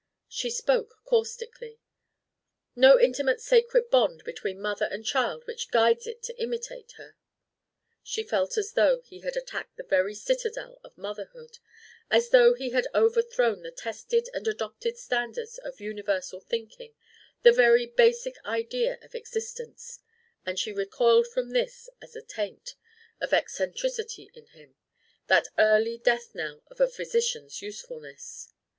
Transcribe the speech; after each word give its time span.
She 0.27 0.49
spoke 0.49 0.95
caustically: 1.05 1.77
"No 2.75 2.99
intimate 2.99 3.39
sacred 3.39 3.91
bond 3.91 4.23
between 4.23 4.59
mother 4.59 4.85
and 4.87 5.05
child 5.05 5.45
which 5.45 5.69
guides 5.69 6.07
it 6.07 6.23
to 6.23 6.35
imitate 6.41 6.93
her?" 6.93 7.15
She 8.01 8.23
felt 8.23 8.57
as 8.57 8.71
though 8.73 9.01
he 9.01 9.19
had 9.19 9.37
attacked 9.37 9.77
the 9.77 9.83
very 9.83 10.15
citadel 10.15 10.79
of 10.83 10.97
motherhood; 10.97 11.59
as 12.09 12.29
though 12.31 12.55
he 12.55 12.71
had 12.71 12.87
overthrown 12.95 13.61
the 13.61 13.69
tested 13.69 14.27
and 14.33 14.47
adopted 14.47 14.97
standards 14.97 15.59
of 15.59 15.79
universal 15.79 16.39
thinking, 16.39 16.95
the 17.43 17.51
very 17.53 17.85
basic 17.85 18.43
idea 18.43 18.97
of 19.03 19.13
existence; 19.13 19.99
and 20.47 20.57
she 20.57 20.73
recoiled 20.73 21.27
from 21.27 21.51
this 21.51 21.87
as 22.01 22.15
a 22.15 22.23
taint 22.23 22.73
of 23.19 23.33
eccentricity 23.33 24.31
in 24.33 24.47
him 24.47 24.73
that 25.27 25.49
early 25.59 25.99
death 25.99 26.33
knell 26.33 26.63
of 26.71 26.81
a 26.81 26.87
physician's 26.87 27.61
usefulness. 27.61 28.51